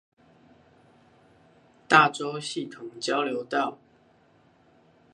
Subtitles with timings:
[1.87, 3.77] 大洲系統交流道